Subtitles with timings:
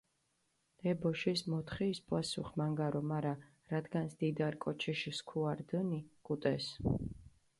[0.91, 3.33] ე ბოშის მოთხის პასუხი მანგარო, მარა
[3.73, 5.99] რადგანს დიდარი კოჩიში სქუა რდჷნი,
[6.31, 6.65] გუტეს.